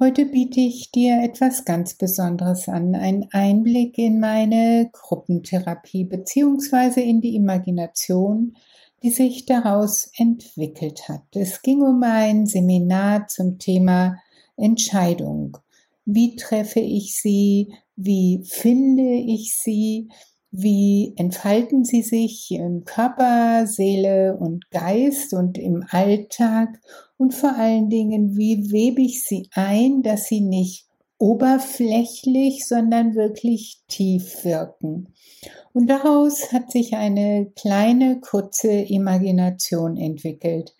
[0.00, 7.00] Heute biete ich dir etwas ganz Besonderes an, einen Einblick in meine Gruppentherapie bzw.
[7.00, 8.56] in die Imagination,
[9.02, 11.24] die sich daraus entwickelt hat.
[11.34, 14.16] Es ging um ein Seminar zum Thema
[14.56, 15.58] Entscheidung.
[16.04, 17.74] Wie treffe ich sie?
[17.96, 20.08] Wie finde ich sie?
[20.50, 26.80] Wie entfalten sie sich im Körper, Seele und Geist und im Alltag?
[27.16, 30.86] Und vor allen Dingen, wie webe ich sie ein, dass sie nicht
[31.22, 35.14] oberflächlich, sondern wirklich tief wirken?
[35.72, 40.74] Und daraus hat sich eine kleine, kurze Imagination entwickelt.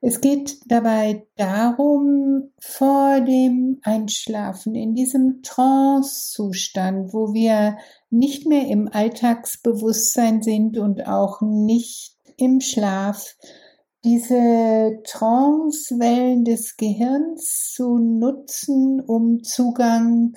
[0.00, 7.76] Es geht dabei darum, vor dem Einschlafen in diesem Trance-Zustand, wo wir
[8.08, 13.36] nicht mehr im Alltagsbewusstsein sind und auch nicht im Schlaf,
[14.04, 20.36] diese Trance-Wellen des Gehirns zu nutzen, um Zugang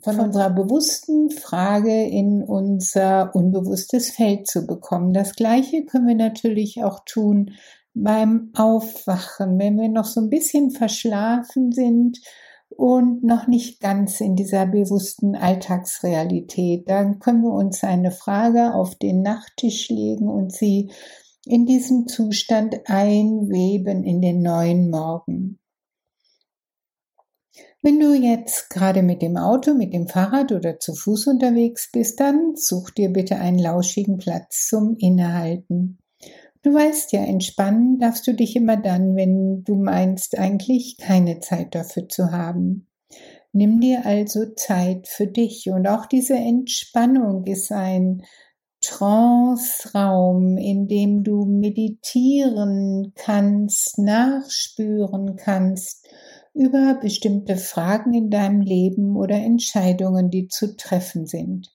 [0.00, 5.12] von unserer bewussten Frage in unser unbewusstes Feld zu bekommen.
[5.14, 7.52] Das Gleiche können wir natürlich auch tun
[7.94, 12.20] beim Aufwachen, wenn wir noch so ein bisschen verschlafen sind
[12.68, 18.96] und noch nicht ganz in dieser bewussten Alltagsrealität, dann können wir uns eine Frage auf
[18.96, 20.90] den Nachttisch legen und sie
[21.46, 25.58] in diesem Zustand einweben in den neuen Morgen.
[27.82, 32.18] Wenn du jetzt gerade mit dem Auto, mit dem Fahrrad oder zu Fuß unterwegs bist,
[32.18, 35.98] dann such dir bitte einen lauschigen Platz zum Innehalten.
[36.62, 41.74] Du weißt ja, entspannen darfst du dich immer dann, wenn du meinst, eigentlich keine Zeit
[41.74, 42.86] dafür zu haben.
[43.52, 48.22] Nimm dir also Zeit für dich und auch diese Entspannung ist ein
[48.84, 56.06] Trance-Raum, in dem du meditieren kannst, nachspüren kannst
[56.52, 61.74] über bestimmte Fragen in deinem Leben oder Entscheidungen, die zu treffen sind.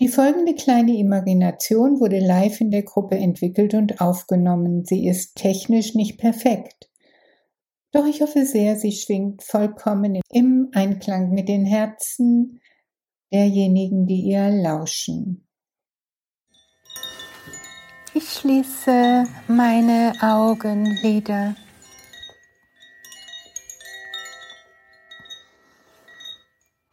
[0.00, 4.86] Die folgende kleine Imagination wurde live in der Gruppe entwickelt und aufgenommen.
[4.86, 6.88] Sie ist technisch nicht perfekt.
[7.92, 12.60] Doch ich hoffe sehr, sie schwingt vollkommen im Einklang mit den Herzen
[13.32, 15.46] derjenigen, die ihr lauschen.
[18.32, 21.56] Ich schließe meine Augenlider.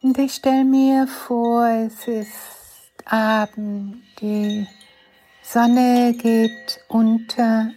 [0.02, 4.66] Und ich stelle mir vor, es ist Abend, die
[5.42, 7.70] Sonne geht unter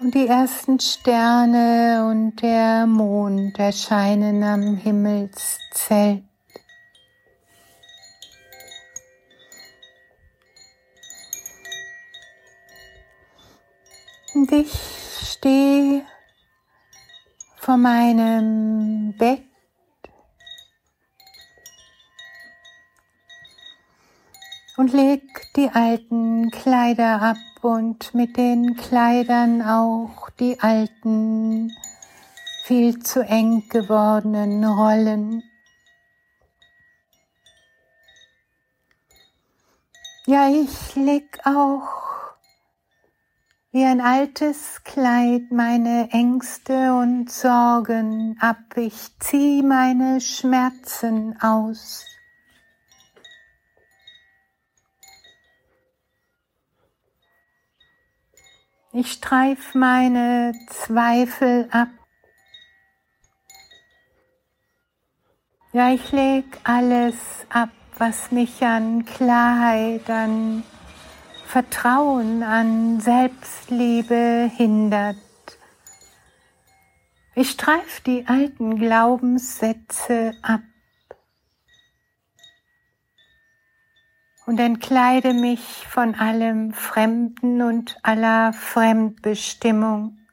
[0.00, 6.24] und die ersten Sterne und der Mond erscheinen am Himmelszelt.
[14.44, 14.78] Und ich
[15.22, 16.04] stehe
[17.56, 19.42] vor meinem Bett
[24.76, 25.22] und leg
[25.56, 31.72] die alten Kleider ab und mit den Kleidern auch die alten,
[32.64, 35.42] viel zu eng gewordenen Rollen.
[40.26, 42.23] Ja, ich leg auch
[43.74, 48.76] wie ein altes Kleid meine Ängste und Sorgen ab.
[48.76, 52.06] Ich zieh meine Schmerzen aus.
[58.92, 61.88] Ich streif meine Zweifel ab.
[65.72, 67.16] Ja, ich leg alles
[67.48, 70.62] ab, was mich an Klarheit, an
[71.54, 75.16] Vertrauen, an Selbstliebe hindert.
[77.36, 80.62] Ich streif die alten Glaubenssätze ab
[84.46, 90.23] und entkleide mich von allem Fremden und aller Fremdbestimmung.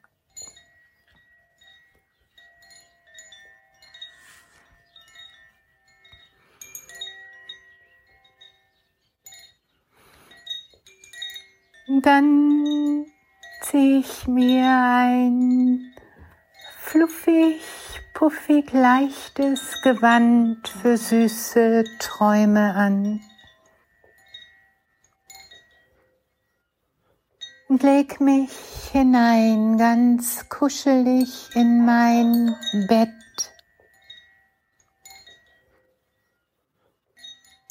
[12.02, 13.06] Dann
[13.60, 15.94] ziehe ich mir ein
[16.80, 17.62] fluffig,
[18.12, 23.20] puffig, leichtes Gewand für süße Träume an.
[27.68, 28.50] Und leg mich
[28.90, 32.56] hinein, ganz kuschelig in mein
[32.88, 33.10] Bett.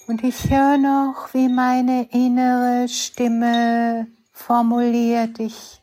[0.07, 4.07] Und ich höre noch, wie meine innere Stimme
[4.41, 5.81] formuliert, ich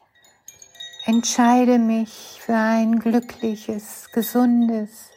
[1.07, 5.11] entscheide mich für ein glückliches, gesundes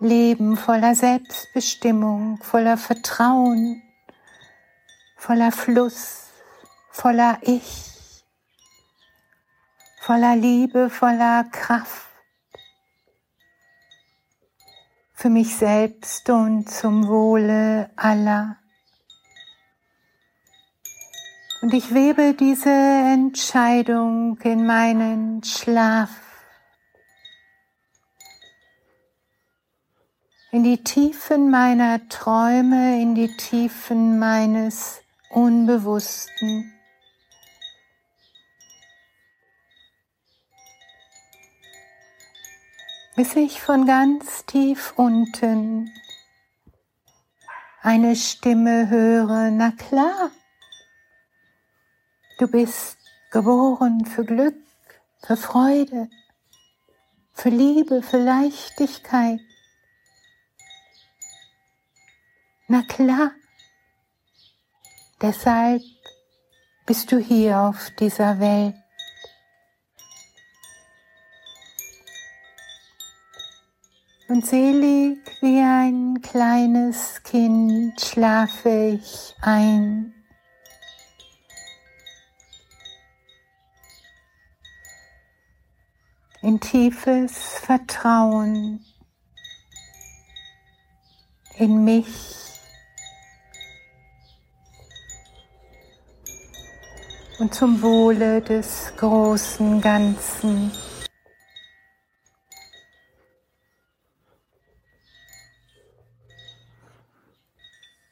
[0.00, 3.82] Leben voller Selbstbestimmung, voller Vertrauen,
[5.16, 6.30] voller Fluss,
[6.90, 8.24] voller Ich,
[10.00, 12.04] voller Liebe, voller Kraft
[15.24, 18.58] für mich selbst und zum Wohle aller.
[21.64, 26.10] Und ich webe diese Entscheidung in meinen Schlaf,
[30.52, 35.00] in die Tiefen meiner Träume, in die Tiefen meines
[35.30, 36.70] Unbewussten.
[43.16, 45.90] bis ich von ganz tief unten
[47.80, 50.30] eine Stimme höre, na klar,
[52.38, 52.98] du bist
[53.30, 54.56] geboren für Glück,
[55.24, 56.08] für Freude,
[57.32, 59.40] für Liebe, für Leichtigkeit.
[62.68, 63.32] Na klar,
[65.20, 65.82] deshalb
[66.86, 68.74] bist du hier auf dieser Welt.
[74.28, 80.13] Und selig wie ein kleines Kind schlafe ich ein.
[86.44, 88.84] In tiefes Vertrauen
[91.56, 92.06] in mich.
[97.38, 100.70] Und zum Wohle des großen Ganzen.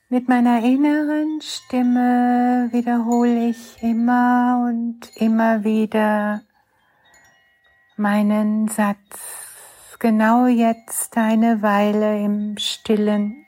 [0.09, 6.41] Mit meiner inneren Stimme wiederhole ich immer und immer wieder
[7.97, 13.42] meinen Satz, genau jetzt eine Weile im stillen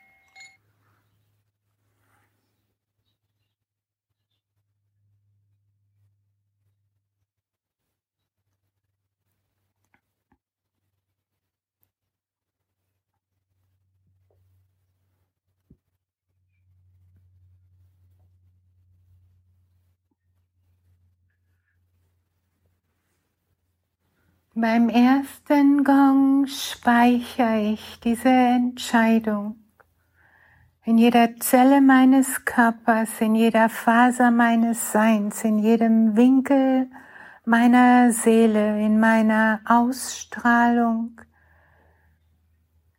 [24.57, 29.57] Beim ersten Gong speichere ich diese Entscheidung
[30.85, 36.89] in jeder Zelle meines Körpers, in jeder Faser meines Seins, in jedem Winkel
[37.45, 41.21] meiner Seele, in meiner Ausstrahlung,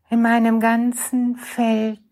[0.10, 2.05] in meinem ganzen Feld.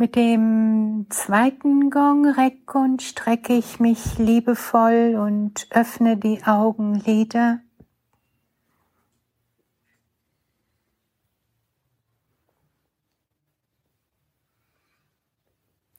[0.00, 7.60] Mit dem zweiten Gong reck und strecke ich mich liebevoll und öffne die Augenlider.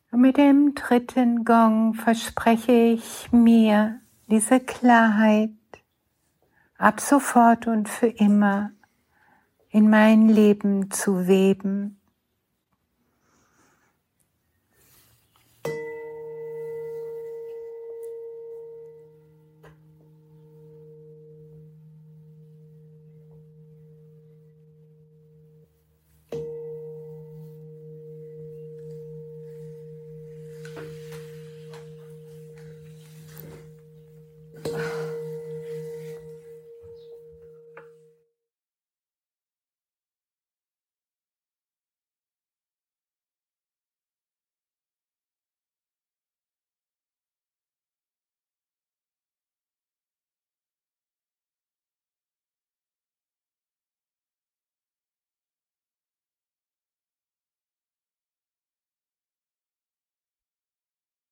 [0.09, 5.51] Und mit dem dritten Gong verspreche ich mir diese Klarheit
[6.79, 8.71] ab sofort und für immer
[9.69, 12.00] in mein Leben zu weben.